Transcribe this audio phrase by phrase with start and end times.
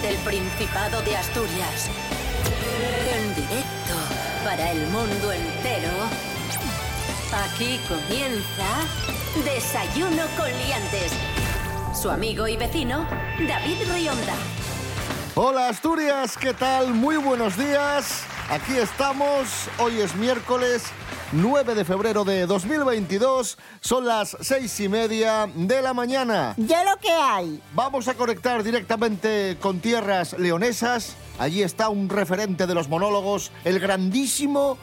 [0.00, 1.90] desde el Principado de Asturias.
[3.14, 3.94] En directo
[4.44, 5.90] para el mundo entero.
[7.44, 11.12] Aquí comienza Desayuno con Liantes.
[11.94, 13.06] Su amigo y vecino,
[13.46, 14.34] David Rionda.
[15.34, 16.92] Hola Asturias, ¿qué tal?
[16.94, 18.24] Muy buenos días.
[18.48, 19.68] Aquí estamos.
[19.78, 20.84] Hoy es miércoles
[21.32, 23.56] 9 de febrero de 2022.
[23.80, 26.54] Son las seis y media de la mañana.
[26.56, 27.62] Ya lo que hay.
[27.72, 31.16] Vamos a conectar directamente con tierras leonesas.
[31.38, 34.76] Allí está un referente de los monólogos, el grandísimo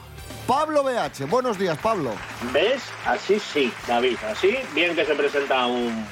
[0.46, 1.26] Pablo BH.
[1.28, 2.12] Buenos días, Pablo.
[2.52, 2.82] ¿Ves?
[3.04, 4.16] Así sí, David.
[4.26, 6.06] Así bien que se presenta a un,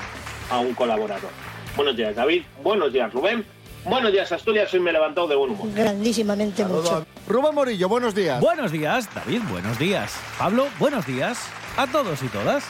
[0.50, 1.30] a un colaborador.
[1.77, 2.44] Buenos días, David.
[2.62, 3.44] Buenos días, Rubén.
[3.84, 4.72] Buenos días, Asturias.
[4.74, 5.68] Hoy me he levantado de buen humor.
[5.74, 7.06] Grandísimamente mucho.
[7.28, 8.41] Rubén Morillo, buenos días.
[8.41, 10.12] Buenos días, David, buenos días.
[10.38, 11.38] Pablo, buenos días.
[11.77, 12.64] A todos y todas.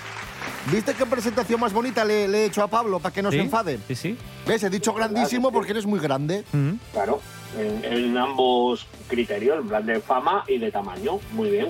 [0.73, 3.37] ¿Viste qué presentación más bonita le, le he hecho a Pablo para que no ¿Sí?
[3.37, 3.79] se enfade?
[3.87, 4.19] Sí, sí.
[4.47, 4.63] ¿Ves?
[4.65, 6.45] He dicho grandísimo porque eres muy grande.
[6.53, 6.73] Mm.
[6.93, 7.21] Claro,
[7.59, 11.21] en, en ambos criterios, en plan de fama y de tamaño.
[11.33, 11.69] Muy bien.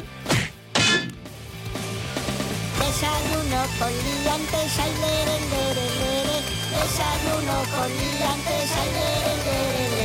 [2.79, 6.39] Desayuno con liantes, ay, lere, lere, lere.
[6.71, 9.96] Desayuno con liantes, ay.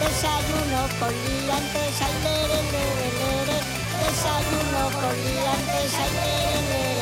[0.00, 3.58] Desayuno con liantes, ay, lere, lere, lere.
[4.02, 6.93] Desayuno con liantes, ay, lere.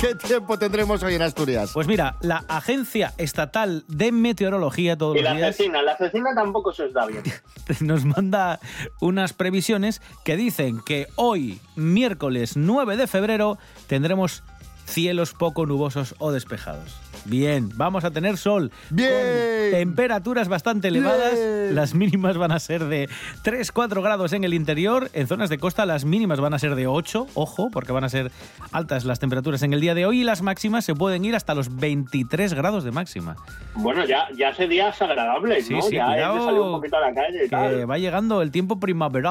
[0.00, 1.72] ¿Qué tiempo tendremos hoy en Asturias?
[1.74, 6.72] Pues mira, la Agencia Estatal de Meteorología todos Y los la días la cecina tampoco
[6.72, 7.24] se os da bien.
[7.80, 8.60] nos manda
[9.00, 14.44] unas previsiones que dicen que hoy, miércoles 9 de febrero, tendremos
[14.86, 16.94] cielos poco nubosos o despejados.
[17.24, 18.70] Bien, vamos a tener sol.
[18.90, 19.10] Bien.
[19.10, 21.34] Con temperaturas bastante elevadas.
[21.34, 21.74] Bien.
[21.74, 23.08] Las mínimas van a ser de
[23.44, 25.10] 3-4 grados en el interior.
[25.12, 27.26] En zonas de costa las mínimas van a ser de 8.
[27.34, 28.30] Ojo, porque van a ser
[28.72, 30.20] altas las temperaturas en el día de hoy.
[30.20, 33.36] Y las máximas se pueden ir hasta los 23 grados de máxima.
[33.74, 35.82] Bueno, ya, ya hace días agradables, Sí, ¿no?
[35.82, 37.90] sí, ya hay cuidado salir un poquito a la calle Que tal.
[37.90, 39.28] va llegando el tiempo primaveral.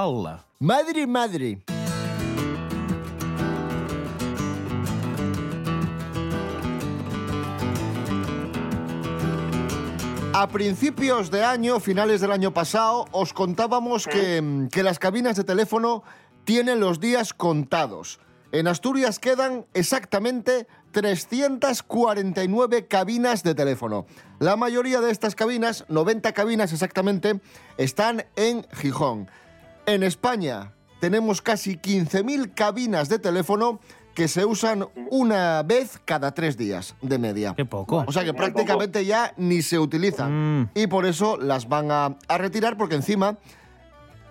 [0.60, 1.60] Madre, madre.
[10.40, 15.44] A principios de año, finales del año pasado, os contábamos que, que las cabinas de
[15.44, 16.04] teléfono
[16.44, 18.20] tienen los días contados.
[18.52, 24.06] En Asturias quedan exactamente 349 cabinas de teléfono.
[24.38, 27.42] La mayoría de estas cabinas, 90 cabinas exactamente,
[27.78, 29.32] están en Gijón.
[29.88, 33.80] En España tenemos casi 15.000 cabinas de teléfono
[34.18, 37.54] que se usan una vez cada tres días de media.
[37.56, 38.04] Qué poco.
[38.08, 40.62] O sea que Muy prácticamente ya ni se utilizan.
[40.62, 40.70] Mm.
[40.74, 43.38] Y por eso las van a, a retirar porque encima,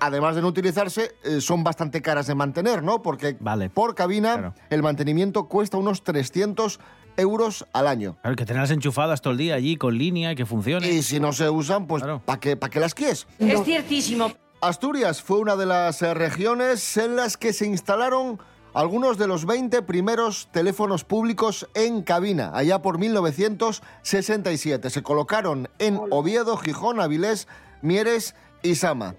[0.01, 3.01] además de no utilizarse, eh, son bastante caras de mantener, ¿no?
[3.01, 3.71] Porque Vale.
[3.71, 4.55] por cabina Claro.
[4.71, 6.81] el mantenimiento cuesta unos 300
[7.17, 8.17] euros al año.
[8.23, 10.89] Claro, que tenerlas enchufadas todo el día allí con línea y que funcione.
[10.91, 12.23] Y si no se usan, pues Claro.
[12.25, 13.29] ¿para qué, pa' qué las quieres?
[13.39, 14.33] Es ciertísimo.
[14.61, 18.41] Asturias fue una de las eh, regiones en las que se instalaron
[18.77, 24.91] algunos de los 20 primeros teléfonos públicos en cabina, allá por 1967.
[24.91, 27.49] Se colocaron en Oviedo, Gijón, Avilés,
[27.81, 29.15] Mieres y Sama.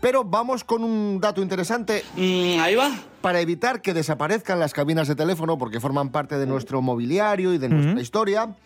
[0.00, 2.02] Pero vamos con un dato interesante.
[2.16, 2.92] ahí va.
[3.20, 7.58] Para evitar que desaparezcan las cabinas de teléfono, porque forman parte de nuestro mobiliario y
[7.58, 8.56] de nuestra historia,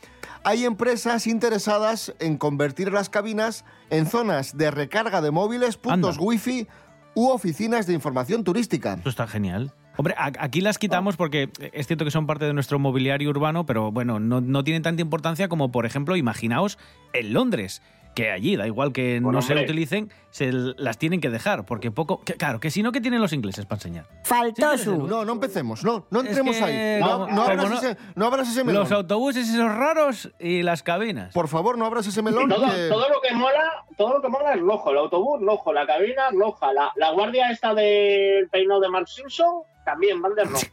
[0.45, 6.25] hay empresas interesadas en convertir las cabinas en zonas de recarga de móviles, puntos Anda.
[6.25, 6.69] wifi
[7.15, 8.95] u oficinas de información turística.
[8.95, 9.73] Esto está genial.
[9.99, 13.91] Hombre, aquí las quitamos porque es cierto que son parte de nuestro mobiliario urbano, pero
[13.91, 16.79] bueno, no, no tienen tanta importancia como, por ejemplo, imaginaos
[17.13, 17.83] en Londres,
[18.19, 19.65] que allí, da igual que Bueno, no se hombre.
[19.67, 22.21] utilicen, se las tienen que dejar, porque poco...
[22.25, 24.07] que- claro, que si no, ¿qué tienen los ingleses para enseñar?
[24.25, 24.91] Faltó Sí.
[24.91, 27.01] No, no empecemos, no, no Es entremos que ahí.
[27.01, 28.83] No, como- no abras no- ese, no abras ese melón.
[28.83, 31.33] Los autobuses esos raros y las cabinas.
[31.33, 32.49] Por favor, no abras ese melón.
[32.49, 34.91] todo, que- todo lo que mola, todo lo que mola es rojo.
[34.91, 35.73] El autobús, rojo.
[35.73, 36.73] La cabina, roja.
[36.73, 40.65] La, la guardia esta del peinado de Mark Simpson, también van de rojo.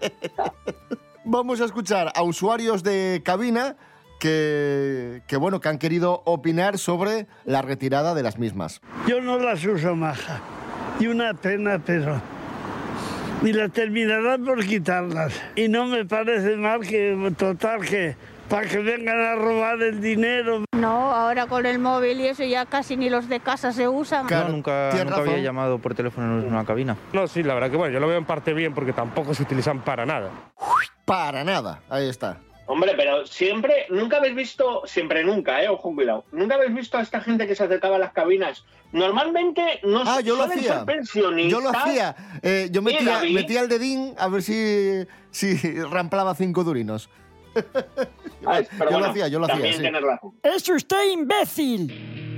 [1.24, 3.76] Vamos a escuchar a usuarios de cabina
[4.24, 8.80] que, que, bueno, que han querido opinar sobre la retirada de las mismas.
[9.06, 10.40] Yo no las uso maja.
[10.98, 12.22] Y una pena, pero...
[13.42, 15.34] Y la terminarán por quitarlas.
[15.56, 18.16] Y no me parece mal que, total, que
[18.48, 20.64] para que vengan a robar el dinero.
[20.74, 24.26] No, ahora con el móvil y eso ya casi ni los de casa se usan.
[24.26, 26.96] Claro, No, nunca, nunca había llamado por teléfono en una cabina.
[27.12, 29.42] No, sí, la verdad que bueno, yo lo veo en parte bien porque tampoco se
[29.42, 30.30] utilizan para nada.
[31.04, 32.38] Para nada, ahí está.
[32.66, 37.02] Hombre, pero siempre, nunca habéis visto, siempre nunca, eh, ojo, cuidado, nunca habéis visto a
[37.02, 38.64] esta gente que se acercaba a las cabinas.
[38.92, 40.76] Normalmente no Ah, yo lo hacía.
[40.78, 41.52] ser pensionistas.
[41.52, 42.16] Yo lo hacía.
[42.42, 47.10] Eh, yo metía, metía el dedín a ver si, si ramplaba cinco durinos.
[48.46, 49.80] Ah, pero yo lo hacía, yo lo hacía, sí.
[49.80, 50.32] tienes razón.
[50.42, 52.33] ¡Es usted imbécil!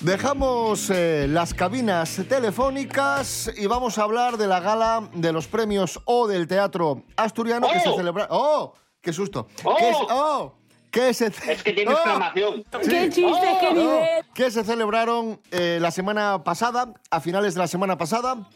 [0.00, 6.00] Dejamos eh, las cabinas telefónicas y vamos a hablar de la gala de los premios
[6.04, 7.96] O del Teatro Asturiano que se ¡Oh!
[7.96, 8.28] celebra.
[8.30, 8.74] ¡Oh!
[9.00, 9.48] ¡Qué susto!
[9.64, 9.74] ¡Oh!
[9.76, 9.96] ¿Qué es?
[10.10, 10.54] ¡Oh!
[10.92, 11.26] Que se...
[11.26, 11.94] Es que tiene ¡Oh!
[11.94, 12.64] exclamación.
[12.88, 13.58] ¡Qué chiste, ¡Oh!
[13.60, 13.74] qué ¡Oh!
[13.74, 14.24] nivel!
[14.34, 18.48] que se celebraron eh, la semana pasada, a finales de la semana pasada.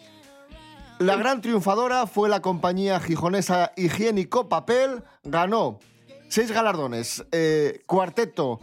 [1.00, 5.03] La gran triunfadora fue la compañía gijonesa Higiénico Papel.
[5.25, 5.81] Ganó
[6.29, 8.61] seis galardones, eh, cuarteto,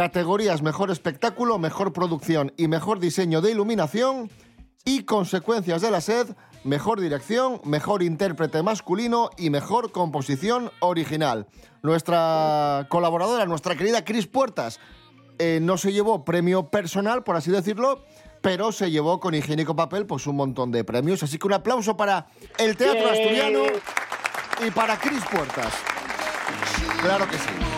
[0.00, 4.30] categorías Mejor Espectáculo, Mejor Producción y Mejor Diseño de Iluminación.
[4.86, 6.26] Y Consecuencias de la Sed,
[6.64, 11.48] Mejor Dirección, Mejor Intérprete Masculino y Mejor Composición Original.
[11.82, 14.80] Nuestra colaboradora, nuestra querida Cris Puertas,
[15.38, 18.02] eh, no se llevó premio personal, por así decirlo,
[18.40, 21.22] pero se llevó con higiénico papel pues un montón de premios.
[21.22, 22.26] Así que un aplauso para
[22.56, 23.10] el Teatro.
[23.10, 23.64] Asturiano
[24.66, 25.74] y para Cris Puertas.
[27.02, 27.69] Claro que sí.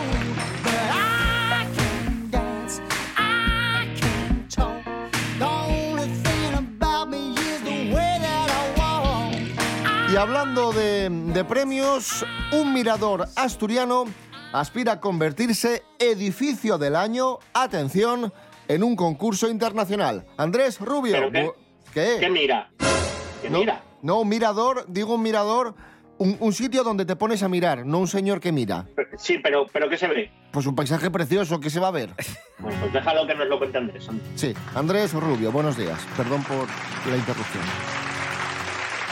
[10.13, 14.03] Y hablando de, de premios, un mirador asturiano
[14.51, 18.31] aspira a convertirse edificio del año, atención,
[18.67, 20.27] en un concurso internacional.
[20.37, 21.15] Andrés Rubio.
[21.15, 21.51] ¿Pero qué?
[21.95, 22.17] ¿Qué?
[22.19, 22.69] ¿Qué mira?
[23.41, 23.81] ¿Qué No, mira?
[24.03, 25.73] No, un mirador, digo un mirador,
[26.19, 28.85] un, un sitio donde te pones a mirar, no un señor que mira.
[29.17, 30.31] Sí, pero, pero ¿qué se ve?
[30.51, 32.13] Pues un paisaje precioso que se va a ver.
[32.59, 34.07] Bueno, pues déjalo que nos lo cuente Andrés.
[34.35, 35.99] Sí, Andrés Rubio, buenos días.
[36.15, 36.67] Perdón por
[37.09, 37.63] la interrupción.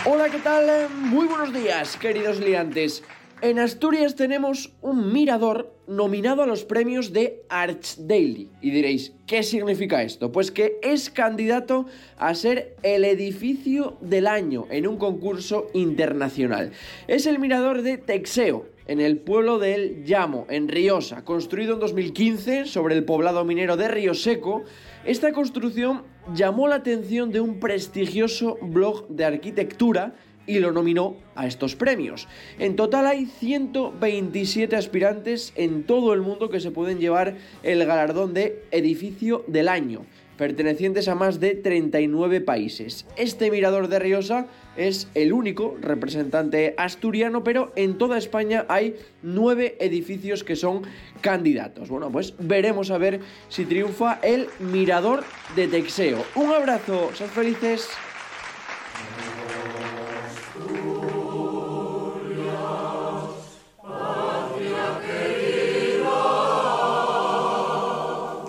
[0.04, 0.90] Hola, ¿qué tal?
[0.90, 3.04] Muy buenos días, queridos liantes.
[3.44, 8.50] En Asturias tenemos un mirador nominado a los premios de Archdaily.
[8.62, 10.32] Y diréis, ¿qué significa esto?
[10.32, 11.86] Pues que es candidato
[12.18, 16.72] a ser el edificio del año en un concurso internacional.
[17.08, 21.80] Es el mirador de Texeo, en el pueblo de El Llamo, en Riosa, construido en
[21.80, 24.64] 2015 sobre el poblado minero de Río Seco.
[25.06, 30.16] Esta construcción llamó la atención de un prestigioso blog de arquitectura
[30.48, 32.28] y lo nominó a estos premios.
[32.60, 38.34] En total hay 127 aspirantes en todo el mundo que se pueden llevar el galardón
[38.34, 40.06] de edificio del año,
[40.38, 43.06] pertenecientes a más de 39 países.
[43.16, 44.48] Este mirador de Riosa
[44.78, 50.84] es el único representante asturiano, pero en toda España hay nueve edificios que son
[51.22, 51.90] candidatos.
[51.90, 53.20] Bueno, pues veremos a ver
[53.50, 55.24] si triunfa el mirador
[55.56, 56.24] de Texeo.
[56.36, 57.90] Un abrazo, sed felices.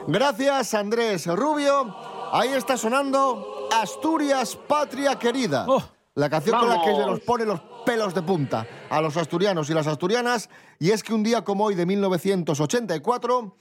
[0.06, 1.94] Gracias, Andrés Rubio.
[2.32, 5.64] Ahí está sonando Asturias, patria querida.
[5.68, 5.82] Oh.
[6.14, 9.70] La canción con la que se nos pone los pelos de punta a los asturianos
[9.70, 10.50] y las asturianas.
[10.78, 13.56] Y es que un día como hoy de 1984,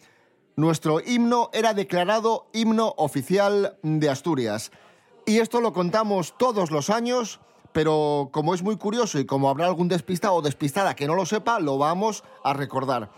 [0.57, 4.71] nuestro himno era declarado himno oficial de Asturias.
[5.25, 7.39] Y esto lo contamos todos los años,
[7.71, 11.25] pero como es muy curioso y como habrá algún despistado o despistada que no lo
[11.25, 13.09] sepa, lo vamos a recordar.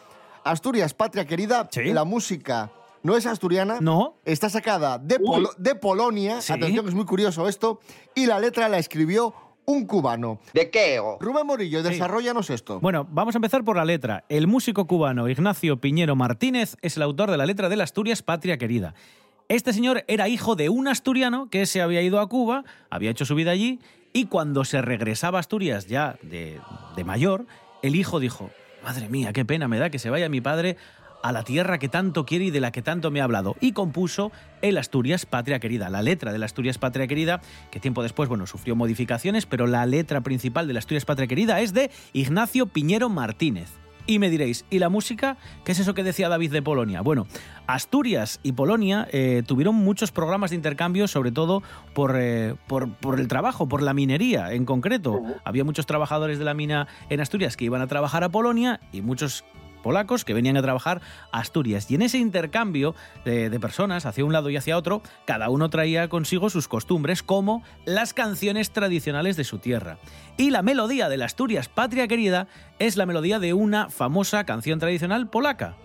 [0.44, 1.86] Asturias, patria querida, Sí.
[1.94, 2.70] la música
[3.04, 4.16] no es asturiana, No.
[4.26, 6.54] está sacada de, Polo- de Polonia, Sí.
[6.54, 7.80] atención que es muy curioso esto,
[8.16, 9.34] y la letra la escribió
[9.66, 10.40] un cubano.
[10.54, 11.00] ¿De qué?
[11.22, 11.90] Rubén Morillo, Sí.
[11.90, 12.80] desarrollanos esto.
[12.82, 14.26] Bueno, vamos a empezar por la letra.
[14.28, 18.58] El músico cubano Ignacio Piñero Martínez es el autor de la letra del Asturias Patria
[18.58, 18.94] Querida.
[19.50, 23.26] Este señor era hijo de un asturiano que se había ido a Cuba, había hecho
[23.26, 23.80] su vida allí,
[24.12, 26.60] y cuando se regresaba a Asturias ya de,
[26.96, 27.46] de mayor,
[27.82, 28.50] el hijo dijo,
[28.84, 30.78] madre mía, qué pena me da que se vaya mi padre
[31.24, 33.56] a la tierra que tanto quiere y de la que tanto me ha hablado.
[33.60, 38.30] Y compuso el Asturias Patria Querida, la letra del Asturias Patria Querida, que tiempo después,
[38.30, 43.10] bueno, sufrió modificaciones, pero la letra principal del Asturias Patria Querida es de Ignacio Piñero
[43.10, 43.72] Martínez.
[44.06, 45.38] Y me diréis, ¿y la música?
[45.64, 47.00] ¿Qué es eso que decía David de Polonia?
[47.00, 47.26] Bueno,
[47.68, 51.64] Asturias y Polonia eh, tuvieron muchos programas de intercambio, sobre todo
[51.94, 55.22] por, eh, por, por el trabajo, por la minería en concreto.
[55.46, 59.02] Había muchos trabajadores de la mina en Asturias que iban a trabajar a Polonia y
[59.02, 59.46] muchos
[59.84, 61.92] polacos que venían a trabajar a Asturias.
[61.92, 65.70] Y en ese intercambio de, de personas hacia un lado y hacia otro, cada uno
[65.70, 70.00] traía consigo sus costumbres, como las canciones tradicionales de su tierra.
[70.38, 72.48] Y la melodía de la Asturias Patria Querida
[72.80, 75.76] es la melodía de una famosa canción tradicional polaca.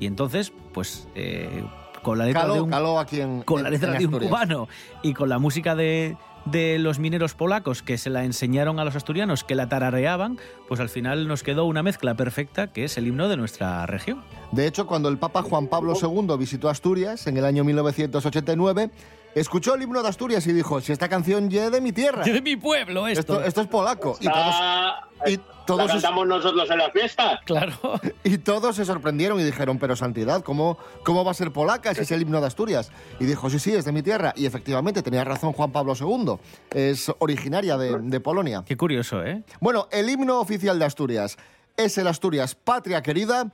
[0.00, 1.64] Y entonces, pues, eh,
[2.02, 4.68] con la letra de un caló aquí en con la letra de un cubano
[5.02, 8.96] y con la música de, de los mineros polacos que se la enseñaron a los
[8.96, 13.06] asturianos, que la tarareaban, pues al final nos quedó una mezcla perfecta que es el
[13.06, 14.22] himno de nuestra región.
[14.50, 18.90] De hecho, cuando el Papa Juan Pablo II visitó Asturias en el año 1989,
[19.34, 22.24] escuchó el himno de Asturias y dijo, si esta canción ya de mi tierra.
[22.24, 23.20] De mi pueblo, esto.
[23.20, 24.16] Esto, esto es polaco.
[24.20, 27.40] Y todos, Ah, y ¿La todos, cantamos nosotros en las fiestas?
[27.44, 27.72] Claro.
[28.24, 32.00] y todos se sorprendieron y dijeron, pero Santidad, ¿cómo, ¿cómo va a ser polaca si
[32.00, 32.90] es el himno de Asturias?
[33.20, 34.32] Y dijo, sí, sí, es de mi tierra.
[34.36, 36.36] Y efectivamente, tenía razón Juan Pablo II.
[36.70, 38.64] Es originaria de, de Polonia.
[38.66, 39.44] Qué curioso, ¿eh?
[39.60, 41.38] Bueno, el himno oficial de Asturias
[41.76, 43.52] es el Asturias Patria Querida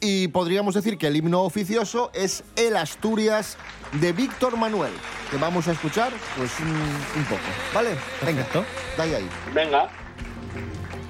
[0.00, 3.56] y podríamos decir que el himno oficioso es el Asturias
[3.92, 4.92] de Víctor Manuel,
[5.30, 7.42] que vamos a escuchar pues un, un poco,
[7.74, 7.96] ¿vale?
[8.24, 8.46] Venga,
[8.96, 9.28] dai ahí.
[9.52, 9.88] Venga.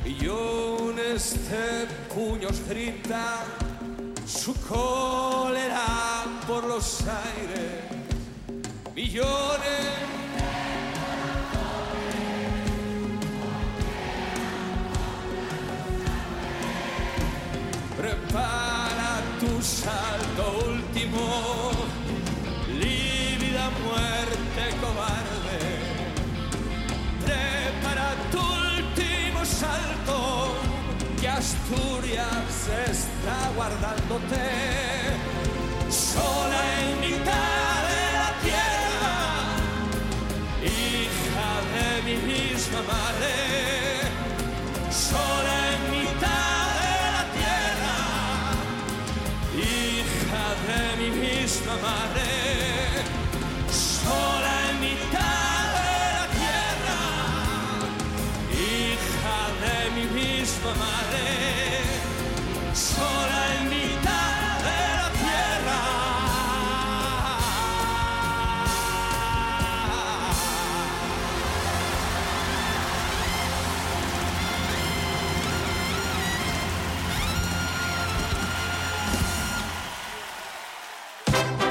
[0.05, 3.45] Millones de puños grita
[4.27, 7.85] su cólera por los aires.
[8.95, 10.24] Millones.
[17.97, 21.71] Prepara tu salto último,
[22.69, 25.61] lívida muerte cobarde.
[27.25, 30.57] Prepara tu último salto,
[31.21, 34.45] que Asturias está guardándote.
[35.89, 36.84] Sola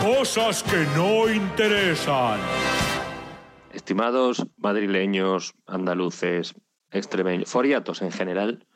[0.04, 2.38] Cosas que no interesan.
[3.72, 6.56] Estimados madrileños, andaluces,
[6.92, 8.68] extremeños, foriatos en general,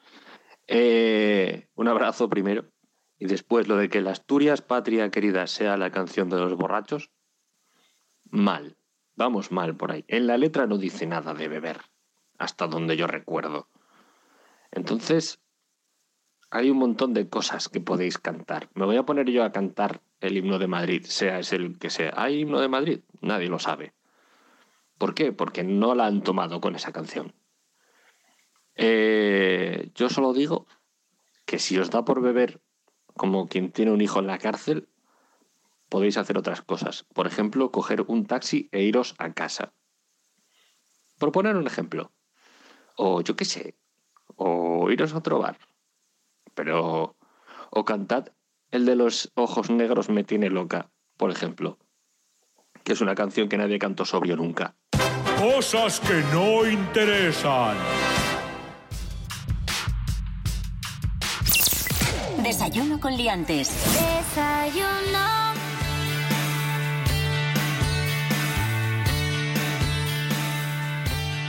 [0.67, 2.72] eh, un abrazo primero
[3.19, 7.12] y después lo de que la Asturias patria querida sea la canción de los borrachos,
[8.24, 8.77] mal,
[9.17, 10.05] vamos mal por ahí.
[10.07, 11.81] En la letra no dice nada de beber,
[12.38, 13.67] hasta donde yo recuerdo.
[14.72, 15.41] Entonces,
[16.50, 18.69] hay un montón de cosas que podéis cantar.
[18.75, 21.90] Me voy a poner yo a cantar el himno de Madrid, sea ese el que
[21.90, 22.14] sea.
[22.16, 23.02] ¿Hay himno de Madrid?
[23.22, 23.94] Nadie lo sabe.
[24.98, 25.32] ¿Por qué?
[25.32, 27.34] Porque no la han tomado con esa canción.
[28.76, 30.68] Eh, yo solo digo
[31.46, 32.62] que si os da por beber
[33.16, 34.90] como quien tiene un hijo en la cárcel,
[35.90, 37.04] podéis hacer otras cosas.
[37.14, 39.74] Por ejemplo, coger un taxi e iros a casa.
[41.18, 42.12] Por poner un ejemplo.
[42.96, 43.76] O yo qué sé.
[44.36, 45.58] O iros a otro bar.
[46.54, 47.16] Pero...
[47.70, 48.32] O cantad
[48.72, 51.78] el de los ojos negros me tiene loca, por ejemplo.
[52.84, 54.76] Que es una canción que nadie cantó sobrio nunca.
[55.38, 57.78] Cosas que no interesan.
[62.44, 63.70] Desayuno con liantes.
[63.94, 65.47] Desayuno.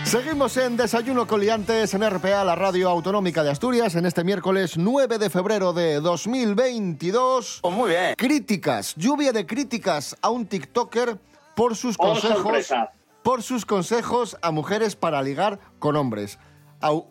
[0.09, 4.79] Seguimos en Desayuno con Liantes en RPA, la radio autonómica de Asturias, en este miércoles
[4.79, 7.61] 9 de febrero de 2022.
[7.71, 8.15] muy bien.
[8.17, 11.19] Críticas, lluvia de críticas a un TikToker
[11.55, 12.91] por sus Oh, consejos, sorpresa.
[13.23, 16.39] por sus consejos a mujeres para ligar con hombres.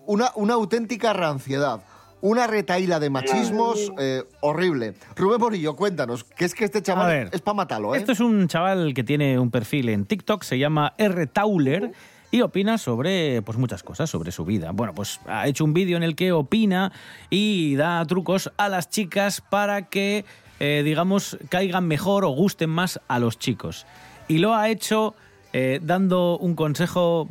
[0.07, 1.81] Una, una auténtica ranciedad.
[2.19, 4.95] Una retaíla de machismos eh, horrible.
[5.15, 7.99] Rubén Morillo, cuéntanos, que es que este A chaval ver, es para matarlo, ¿eh?
[7.99, 11.27] Esto es un chaval que tiene un perfil en TikTok, se llama R.
[11.27, 11.91] Tauler.
[12.29, 14.71] Y opina sobre pues muchas cosas, sobre su vida.
[14.71, 16.91] Bueno, pues ha hecho un vídeo en el que opina
[17.29, 20.25] y da trucos a las chicas para que,
[20.59, 23.85] eh, digamos, caigan mejor o gusten más a los chicos.
[24.27, 25.15] Y lo ha hecho
[25.53, 27.29] eh, dando un consejo,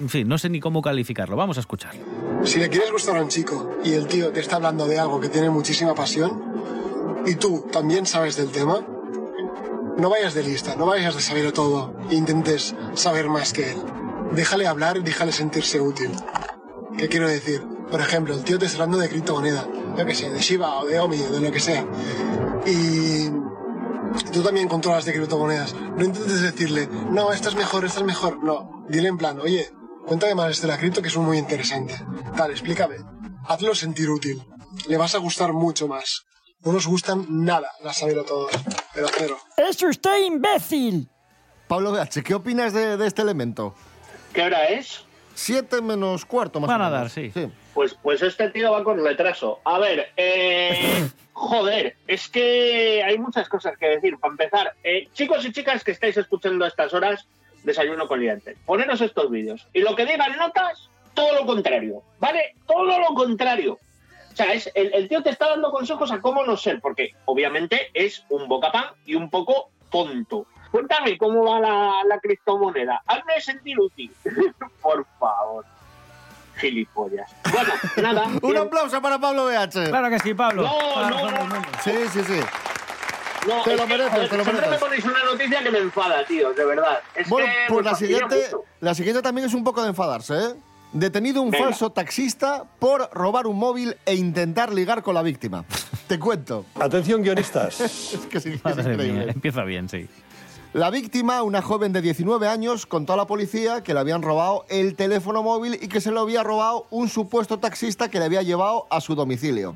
[0.00, 1.36] en fin, no sé ni cómo calificarlo.
[1.36, 1.94] Vamos a escuchar.
[2.44, 5.18] Si le quieres gustar a un chico y el tío te está hablando de algo
[5.18, 8.86] que tiene muchísima pasión y tú también sabes del tema,
[9.96, 13.78] no vayas de lista, no vayas de saberlo todo e intentes saber más que él.
[14.32, 16.10] Déjale hablar y déjale sentirse útil.
[16.96, 17.62] ¿Qué quiero decir?
[17.90, 20.86] Por ejemplo, el tío te está hablando de criptomoneda, yo que sé, de Shiba o
[20.86, 21.84] de Omi o de lo que sea.
[22.66, 23.28] Y
[24.32, 25.74] tú también controlas de criptomonedas.
[25.74, 28.42] No intentes decirle, no, esta es mejor, esta es mejor.
[28.44, 29.68] No, dile en plan, oye,
[30.06, 31.94] cuéntame más de la cripto que es muy interesante.
[32.36, 32.96] Tal, explícame.
[33.46, 34.42] Hazlo sentir útil.
[34.86, 36.24] Le vas a gustar mucho más.
[36.62, 38.52] No nos gustan nada las saberlo todos,
[38.94, 39.38] pero cero.
[39.56, 41.08] ¡Es usted imbécil!
[41.66, 43.74] Pablo BH, ¿qué opinas de, de este elemento?
[44.32, 45.04] ¿Qué hora es?
[45.34, 47.00] Siete menos cuarto, más Van o a menos.
[47.00, 47.32] dar, sí.
[47.74, 49.60] Pues, pues este tío va con retraso.
[49.64, 54.18] A ver, eh, joder, es que hay muchas cosas que decir.
[54.18, 57.26] Para empezar, eh, chicos y chicas que estáis escuchando a estas horas,
[57.62, 59.66] desayuno con liantes, poneros estos vídeos.
[59.72, 62.54] Y lo que digan notas, todo lo contrario, ¿vale?
[62.66, 63.78] Todo lo contrario.
[64.32, 67.14] O sea, es, el, el tío te está dando consejos a cómo no ser, porque
[67.24, 70.46] obviamente es un bocapán y un poco tonto.
[70.70, 73.02] Cuéntame cómo va la, la criptomoneda.
[73.06, 74.12] Hazme sentir útil.
[74.82, 75.64] Por favor.
[76.58, 77.30] Gilipollas.
[77.52, 77.72] Bueno,
[78.02, 78.26] nada.
[78.42, 79.88] Un aplauso para Pablo BH.
[79.88, 80.62] Claro que sí, Pablo.
[80.62, 81.62] No, no, no.
[81.82, 82.40] Sí, sí, sí.
[83.48, 84.70] No, Te lo que, mereces, joder, te lo siempre mereces.
[84.70, 86.98] me ponéis una noticia que me enfada, tío, de verdad.
[87.14, 88.50] Es Bueno, que pues la siguiente,
[88.80, 90.54] la siguiente también es un poco de enfadarse, ¿eh?
[90.92, 91.66] Detenido un Venga.
[91.66, 95.64] falso taxista por robar un móvil e intentar ligar con la víctima.
[96.06, 96.66] Te cuento.
[96.78, 97.80] Atención, guionistas.
[97.80, 99.24] Es que sí, es Madre increíble.
[99.24, 100.06] mía, empieza bien, sí.
[100.72, 104.64] La víctima, una joven de 19 años, contó a la policía que le habían robado
[104.68, 108.42] el teléfono móvil y que se lo había robado un supuesto taxista que le había
[108.42, 109.74] llevado a su domicilio.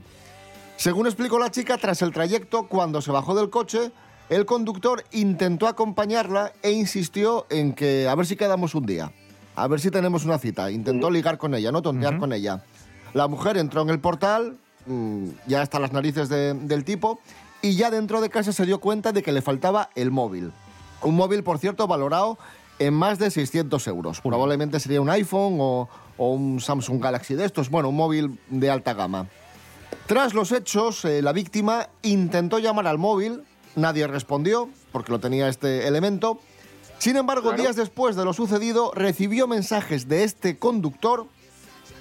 [0.76, 3.90] Según explicó la chica, tras el trayecto, cuando se bajó del coche,
[4.28, 9.12] el conductor intentó acompañarla e insistió en que a ver si quedamos un día,
[9.56, 10.70] a ver si tenemos una cita.
[10.70, 12.62] Intentó ligar con ella, no tontear con ella.
[13.14, 17.18] La mujer entró en el portal, mm, ya hasta las narices de- del tipo,
[17.62, 20.52] y ya dentro de casa se dio cuenta de que le faltaba el móvil.
[21.04, 22.38] Un móvil, por cierto, valorado
[22.78, 24.20] en más de 600 euros.
[24.20, 27.70] Probablemente sería un iPhone o, o un Samsung Galaxy de estos.
[27.70, 29.28] Bueno, un móvil de alta gama.
[30.06, 33.42] Tras los hechos, eh, la víctima intentó llamar al móvil,
[33.76, 36.40] nadie respondió, porque lo tenía este elemento.
[36.99, 37.62] Sin embargo, Claro.
[37.62, 41.26] días después de lo sucedido, recibió mensajes de este conductor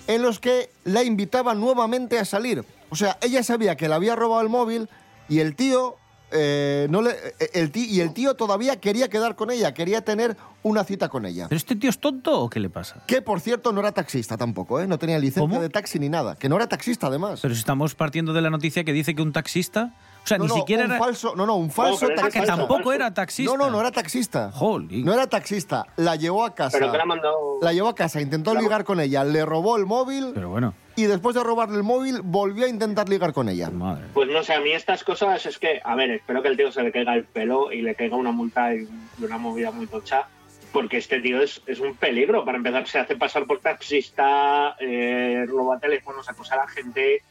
[0.07, 2.65] en los que la invitaba nuevamente a salir.
[2.89, 4.89] O sea, ella sabía que le había robado el móvil
[5.29, 5.95] y el tío
[6.33, 10.03] eh, no le, eh, el tí- y el tío todavía quería quedar con ella, quería
[10.03, 11.47] tener una cita con ella.
[11.49, 13.03] ¿Pero este tío es tonto o qué le pasa?
[13.07, 14.87] Que por cierto no era taxista tampoco, ¿eh?
[14.87, 15.61] no tenía licencia ¿Cómo?
[15.61, 17.39] de taxi ni nada, que no era taxista además.
[17.41, 19.93] Pero si estamos partiendo de la noticia que dice que un taxista.
[20.23, 20.99] O sea, no, ni no, siquiera un era.
[20.99, 22.55] falso, no, no, un falso Ah, que taxista.
[22.55, 23.51] tampoco era taxista.
[23.51, 24.51] No, no, no era taxista.
[24.53, 25.03] Jolín.
[25.03, 26.77] No era taxista, la llevó a casa.
[26.79, 27.57] Pero que la mandado.
[27.61, 30.73] La llevó a casa, intentó La- ligar con ella, le robó el móvil Pero bueno,
[30.95, 33.69] y después de robarle el móvil volvió a intentar ligar con ella.
[33.69, 34.05] madre.
[34.13, 36.71] Pues no sé, a mí estas cosas es que, a ver, espero que el tío
[36.71, 38.87] se le caiga el pelo y le caiga una multa y
[39.19, 40.27] y una movida muy tocha,
[40.71, 42.43] porque este tío es, es un peligro.
[42.45, 47.21] Para empezar, se hace pasar por taxista, eh, roba teléfonos, acosa a la gente.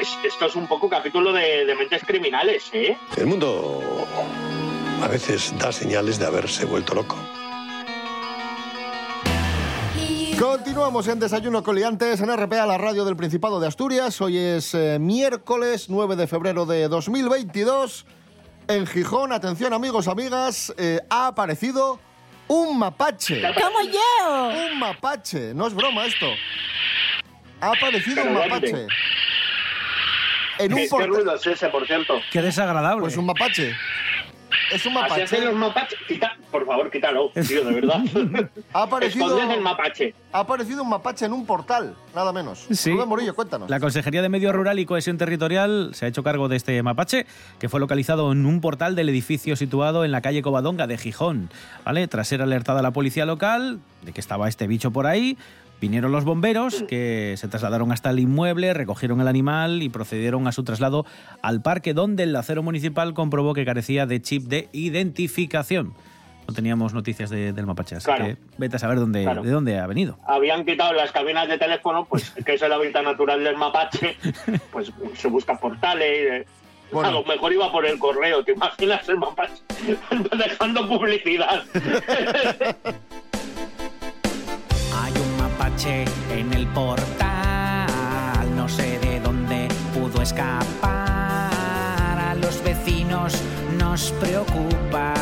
[0.00, 2.96] Es- esto es un poco capítulo de, de mentes criminales, ¿eh?
[3.16, 3.82] El mundo
[5.02, 7.16] a veces da señales de haberse vuelto loco.
[10.38, 14.20] Continuamos en Desayuno Coliantes en RPA, la radio del Principado de Asturias.
[14.20, 18.04] Hoy es eh, miércoles 9 de febrero de 2022.
[18.68, 21.98] En Gijón, atención amigos, amigas, eh, ha aparecido
[22.48, 23.40] un mapache.
[23.54, 24.70] ¡Como yo!
[24.72, 26.26] Un mapache, no es broma esto.
[27.60, 28.86] Ha aparecido Pero un mapache.
[30.58, 31.08] En ¿Qué, un qué portal.
[31.08, 32.20] ruido es ese, por cierto?
[32.30, 33.00] Qué desagradable.
[33.00, 33.74] Pues un mapache.
[34.72, 35.96] Es un Así hacen los mapache.
[35.96, 35.98] mapaches.
[36.08, 38.00] Quita, por favor, quítalo, tío, de verdad.
[38.72, 40.14] Ha aparecido, el mapache.
[40.32, 42.66] ha aparecido un mapache en un portal, nada menos.
[42.70, 42.90] Sí.
[42.90, 43.70] Rubén Morillo, cuéntanos.
[43.70, 47.26] La Consejería de Medio Rural y Cohesión Territorial se ha hecho cargo de este mapache,
[47.58, 51.48] que fue localizado en un portal del edificio situado en la calle Covadonga de Gijón.
[51.84, 52.06] ¿Vale?
[52.08, 55.36] Tras ser alertada la policía local de que estaba este bicho por ahí,
[55.80, 60.52] vinieron los bomberos, que se trasladaron hasta el inmueble, recogieron el animal y procedieron a
[60.52, 61.04] su traslado
[61.42, 65.94] al parque, donde el acero municipal comprobó que carecía de chip de identificación.
[66.48, 68.24] No teníamos noticias de- del mapache, así Claro.
[68.24, 69.42] que vete a saber dónde, Claro.
[69.42, 70.16] de dónde ha venido.
[70.26, 74.16] habían quitado las cabinas de teléfono, pues que es el hábitat natural del mapache,
[74.70, 76.08] pues se busca portales.
[76.42, 76.46] eh.
[76.92, 77.08] Bueno.
[77.08, 79.54] A lo mejor iba por el correo, ¿te imaginas el mapache
[80.38, 81.64] dejando publicidad?
[85.58, 87.86] Mapache en el portal,
[88.54, 91.50] no sé de dónde pudo escapar.
[92.18, 93.32] A los vecinos
[93.78, 95.14] nos preocupa,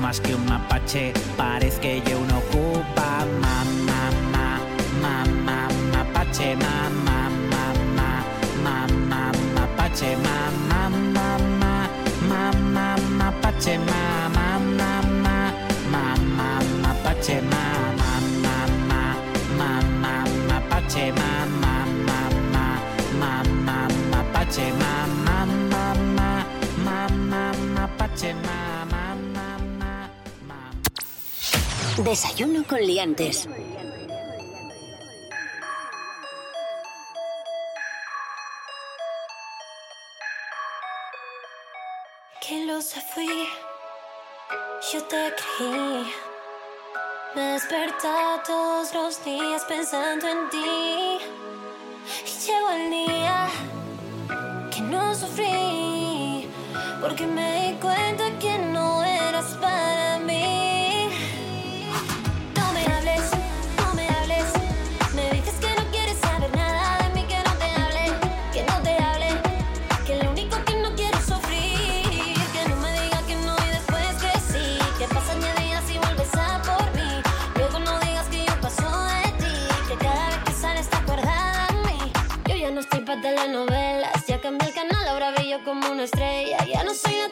[0.00, 3.26] más que un mapache, parece que yo uno ocupa.
[3.40, 4.60] Mamá, mamá,
[5.02, 8.14] mamá, mapache, mamá, mamá,
[8.62, 11.88] mamá, mapache, mamá, mamá,
[12.28, 15.52] mamá, mapache, mamá, mamá,
[15.90, 17.73] mamá, mapache, mamá,
[32.04, 33.48] Desayuno con liantes.
[42.40, 43.48] Qué losa fui.
[44.92, 46.14] yo te creí.
[47.34, 51.18] Me despertaba todos los días pensando en ti.
[52.26, 53.48] Y llegó el día
[54.94, 55.12] no
[57.00, 58.43] porque me di cuenta que
[85.74, 86.58] como una estrella.
[86.66, 87.28] Ya no soy la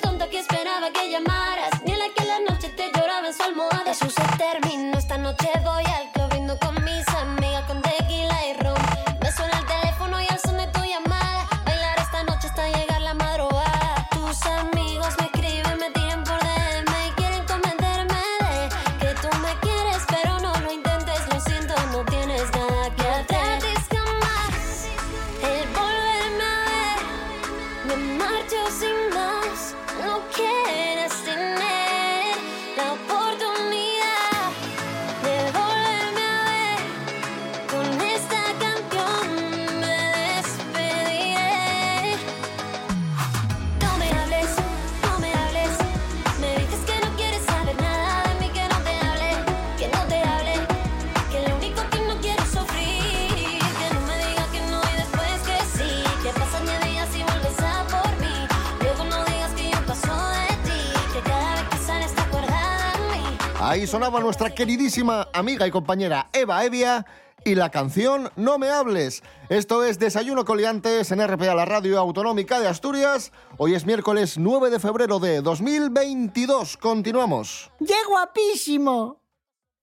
[63.72, 67.06] Ahí sonaba nuestra queridísima amiga y compañera Eva Evia
[67.42, 69.22] y la canción No me hables.
[69.48, 73.32] Esto es Desayuno Coliantes en RPA, la radio autonómica de Asturias.
[73.56, 76.76] Hoy es miércoles 9 de febrero de 2022.
[76.76, 77.70] Continuamos.
[77.78, 79.22] ¡Qué guapísimo!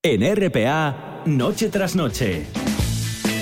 [0.03, 2.45] En RPA, noche tras noche.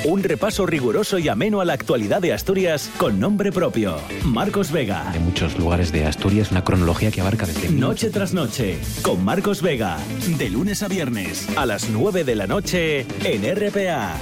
[0.07, 3.97] Un repaso riguroso y ameno a la actualidad de Asturias con nombre propio.
[4.23, 5.11] Marcos Vega.
[5.11, 7.69] De muchos lugares de Asturias, una cronología que abarca desde...
[7.71, 9.97] Noche tras noche, con Marcos Vega.
[10.37, 14.15] De lunes a viernes, a las 9 de la noche, en RPA.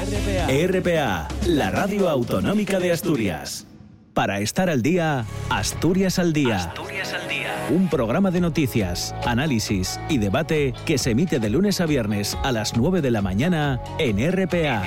[0.50, 3.68] RPA, la radio autonómica de Asturias.
[4.16, 6.56] Para estar al día, Asturias al día.
[6.56, 7.54] Asturias al día.
[7.70, 12.52] Un programa de noticias, análisis y debate que se emite de lunes a viernes a
[12.52, 14.82] las 9 de la mañana en RPA.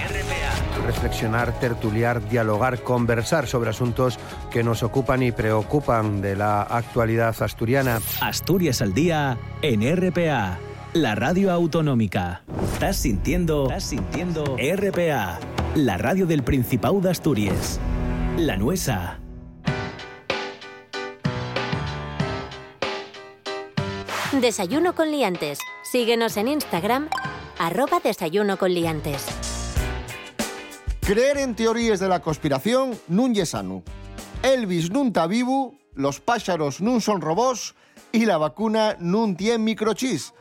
[0.88, 4.18] Reflexionar, tertuliar, dialogar, conversar sobre asuntos
[4.50, 8.00] que nos ocupan y preocupan de la actualidad asturiana.
[8.22, 10.58] Asturias al día en RPA,
[10.94, 12.42] la radio autonómica.
[12.72, 13.64] ¿Estás sintiendo?
[13.64, 14.56] ¿Estás sintiendo?
[14.56, 15.38] RPA,
[15.74, 17.78] la radio del Principado de Asturias.
[18.38, 19.18] La nuesa.
[24.40, 25.58] Desayuno con liantes.
[25.82, 27.08] Síguenos en Instagram,
[27.58, 29.37] arroba desayuno con liantes.
[31.08, 33.80] Creer en teorías de la conspiración nun ye sano.
[34.44, 37.72] Elvis nun ta vivu, los pájaros nun son robots
[38.12, 40.34] y la vacuna nun tiene microchips.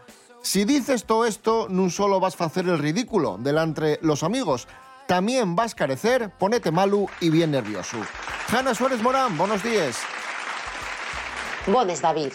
[0.43, 4.67] Si dices todo esto, nun solo vas a hacer el ridículo delante los amigos,
[5.07, 7.95] también vas a carecer, ponete malu y bien nervioso.
[8.51, 9.95] Hanna Suárez Morán, buenos días.
[11.65, 12.33] Bones, David.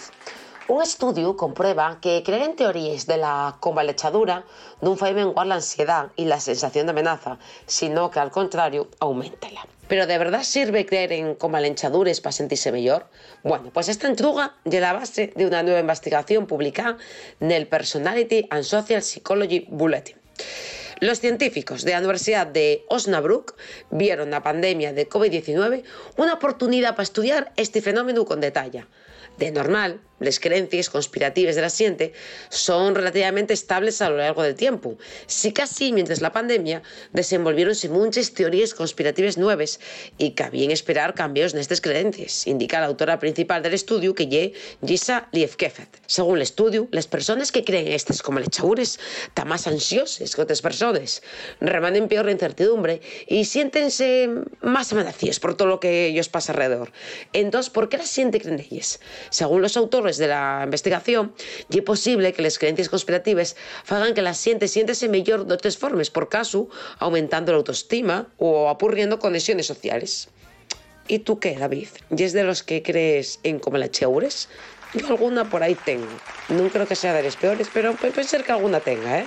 [0.69, 4.47] Un estudio comprueba que creer en teorías de la convalechadura
[4.79, 9.67] non fai menguar la ansiedad y la sensación de amenaza, sino que al contrario, aumentala.
[9.91, 13.11] Pero de verdad sirve creer en convalenchadures para sentirse mejor?
[13.43, 16.97] Bueno, pues esta entruga es la base de una nueva investigación publicada
[17.41, 20.17] en el Personality and Social Psychology Bulletin.
[21.01, 23.57] Los científicos de la Universidad de Osnabrück
[23.91, 25.83] vieron la pandemia de COVID-19
[26.17, 28.87] una oportunidad para estudiar este fenómeno con detalle.
[29.39, 32.13] De normal, las creencias conspirativas de la gente
[32.49, 34.97] son relativamente estables a lo largo del tiempo.
[35.27, 36.83] Sí casi mientras la pandemia
[37.13, 39.81] desenvolvieronse muchas teorías conspirativas nuevas
[40.19, 44.53] y cabían esperar cambios en estas creencias, indica la autora principal del estudio que ye
[44.85, 46.01] Gisa Lievkefet.
[46.07, 50.43] Según el estudio, las personas que creen en estas como lechaures están más ansiosas que
[50.43, 51.23] otras personas,
[51.61, 54.29] remanen peor la incertidumbre y siéntense
[54.61, 56.93] más amenacidos por todo lo que ellos pasa alrededor.
[57.33, 59.01] Entonces, ¿por qué la gente creen en ellas?
[59.31, 61.35] Según los autores de la investigación,
[61.71, 63.57] y es posible que las creencias conspirativas
[63.89, 68.69] hagan que la gente siéntese mejor de otras formas, por caso, aumentando la autoestima o
[68.69, 70.29] apurriendo conexiones sociales.
[71.09, 71.89] ¿Y tú qué, David?
[72.17, 74.49] ¿Y es de los que crees en como la cheures?
[74.95, 76.07] Yo alguna por ahí tengo.
[76.49, 79.27] No creo que sea de las peores, pero puede ser que alguna tenga, ¿eh?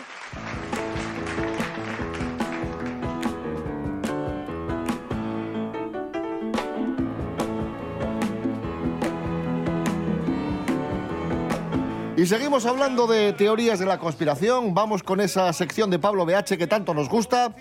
[12.25, 14.73] Y seguimos hablando de teorías de la conspiración.
[14.73, 17.53] Vamos con esa sección de Pablo BH que tanto nos gusta.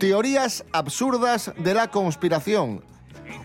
[0.00, 2.82] Teorías absurdas de la conspiración.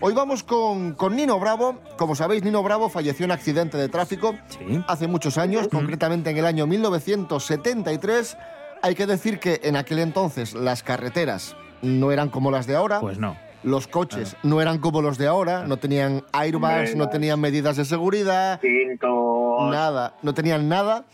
[0.00, 1.78] Hoy vamos con, con Nino Bravo.
[1.96, 4.34] Como sabéis, Nino Bravo falleció en accidente de tráfico
[4.88, 8.36] hace muchos años, concretamente en el año 1973.
[8.82, 12.98] Hay que decir que en aquel entonces las carreteras no eran como las de ahora.
[12.98, 13.36] Pues no.
[13.64, 17.10] Los coches no eran como los de ahora, no tenían airbags, no no.
[17.10, 19.70] tenían medidas de seguridad, Cintos.
[19.70, 21.04] nada, no tenían nada.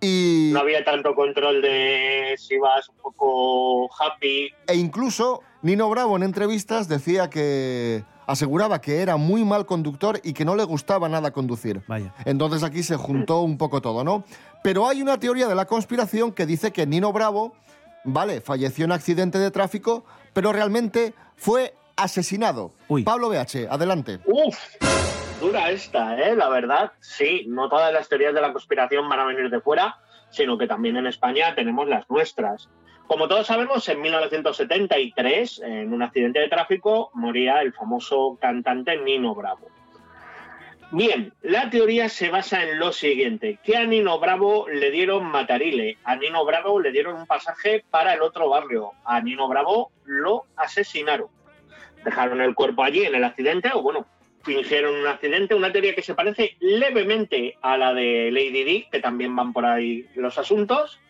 [0.00, 4.48] Y, No había tanto control de si vas un poco happy.
[4.66, 10.32] e incluso Nino Bravo en entrevistas decía que aseguraba que era muy mal conductor y
[10.34, 11.82] que no le gustaba nada conducir.
[11.88, 12.14] Vaya.
[12.24, 14.22] Entonces aquí se juntó un poco todo, ¿no?
[14.62, 17.54] Pero hay una teoría de la conspiración que dice que Nino Bravo,
[18.04, 22.72] vale, falleció en accidente de tráfico, pero realmente fue asesinado.
[23.04, 24.20] Pablo BH, adelante.
[24.24, 24.56] Uf,
[25.40, 26.34] dura esta, ¿eh?
[26.34, 29.98] La verdad, sí, no todas las teorías de la conspiración van a venir de fuera,
[30.30, 32.68] sino que también en España tenemos las nuestras.
[33.06, 39.34] Como todos sabemos, en 1973, en un accidente de tráfico, moría el famoso cantante Nino
[39.34, 39.68] Bravo.
[40.90, 45.98] Bien, la teoría se basa en lo siguiente, que a Nino Bravo le dieron matarile,
[46.04, 50.44] a Nino Bravo le dieron un pasaje para el otro barrio, a Nino Bravo lo
[50.56, 51.28] asesinaron
[52.04, 54.06] dejaron el cuerpo allí en el accidente o bueno,
[54.42, 59.00] fingieron un accidente, una teoría que se parece levemente a la de Lady Di, que
[59.00, 61.00] también van por ahí los asuntos,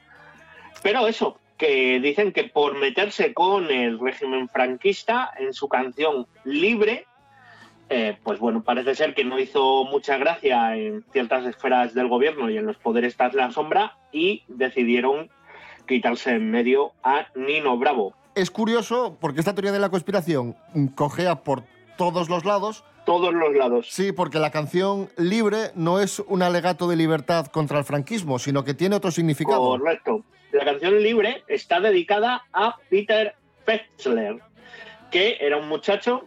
[0.83, 7.07] pero eso, que dicen que por meterse con el régimen franquista en su canción Libre,
[7.91, 12.51] eh, pues bueno, parece ser que no hizo mucha gracia en ciertas esferas del gobierno
[12.51, 15.31] y en los poderes tras la sombra y decidieron
[15.87, 18.15] quitarse en medio a Nino Bravo.
[18.39, 20.55] Es curioso porque esta teoría de la conspiración
[20.95, 21.65] cojea por
[21.97, 22.85] todos los lados.
[23.05, 23.89] Todos los lados.
[23.91, 28.63] Sí, porque la canción Libre no es un alegato de libertad contra el franquismo, sino
[28.63, 29.59] que tiene otro significado.
[29.59, 30.25] Correcto.
[30.53, 33.35] La canción Libre está dedicada a Peter
[33.67, 34.39] Fetzler,
[35.11, 36.23] que era un muchacho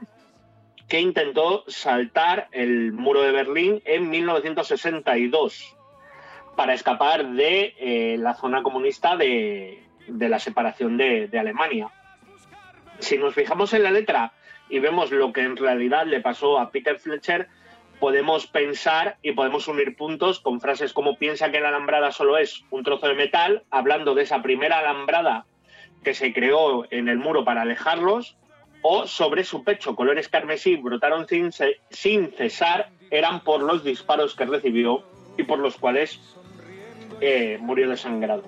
[0.89, 5.77] que intentó saltar el muro de Berlín en 1962
[6.57, 11.89] para escapar de eh, la zona comunista de, de la separación de, de Alemania.
[12.99, 14.33] Si nos fijamos en la letra
[14.69, 17.47] y vemos lo que en realidad le pasó a Peter Fletcher,
[17.99, 22.63] podemos pensar y podemos unir puntos con frases como piensa que la alambrada solo es
[22.71, 25.45] un trozo de metal, hablando de esa primera alambrada
[26.03, 28.37] que se creó en el muro para alejarlos,
[28.81, 31.51] o sobre su pecho colores carmesí brotaron sin,
[31.91, 35.03] sin cesar, eran por los disparos que recibió
[35.37, 36.19] y por los cuales
[37.21, 38.43] eh, murió desangrado.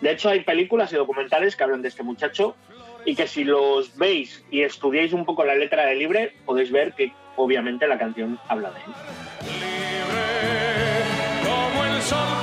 [0.00, 2.56] De hecho, hay películas y documentales que hablan de este muchacho
[3.04, 6.92] y que si los veis y estudiáis un poco la letra de Libre, podéis ver
[6.94, 8.92] que obviamente la canción habla de él.
[11.44, 12.33] Como el sol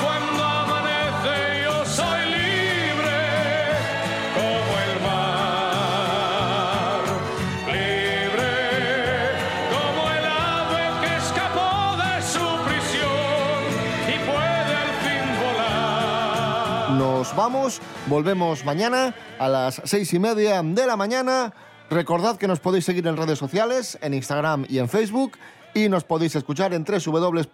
[16.97, 21.53] Nos vamos, volvemos mañana a las seis y media de la mañana.
[21.89, 25.37] Recordad que nos podéis seguir en redes sociales, en Instagram y en Facebook,
[25.73, 27.47] y nos podéis escuchar en www.rtpa.es.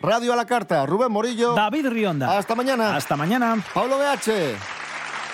[0.00, 1.52] Radio a la carta, Rubén Morillo.
[1.54, 2.36] David Rionda.
[2.36, 2.96] Hasta mañana.
[2.96, 3.62] Hasta mañana.
[3.72, 4.54] Pablo BH.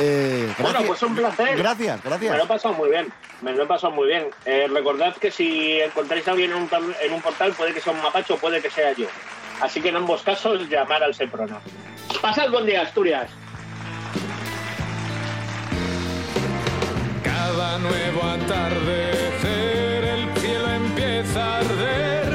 [0.00, 0.86] Eh, Bueno, gracias.
[0.88, 1.56] pues un placer.
[1.56, 2.32] Gracias, gracias.
[2.32, 3.12] Me lo he pasado muy bien.
[3.42, 4.26] Me lo he pasado muy bien.
[4.44, 6.68] Eh, recordad que si encontráis a alguien en un,
[7.02, 9.06] en un portal, puede que sea un mapacho, puede que sea yo.
[9.60, 11.60] Así que en ambos casos, llamar al Seprona.
[12.22, 13.30] Pasad buen día, Asturias.
[17.22, 22.27] Cada nuevo atardecer el cielo empieza a arder.